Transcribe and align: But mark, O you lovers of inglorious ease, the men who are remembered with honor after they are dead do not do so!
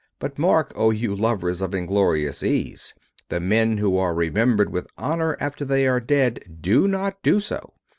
But 0.17 0.39
mark, 0.39 0.71
O 0.75 0.89
you 0.89 1.15
lovers 1.15 1.61
of 1.61 1.75
inglorious 1.75 2.41
ease, 2.41 2.95
the 3.29 3.39
men 3.39 3.77
who 3.77 3.99
are 3.99 4.15
remembered 4.15 4.71
with 4.71 4.87
honor 4.97 5.37
after 5.39 5.63
they 5.63 5.85
are 5.87 5.99
dead 5.99 6.57
do 6.59 6.87
not 6.87 7.21
do 7.21 7.39
so! 7.39 7.75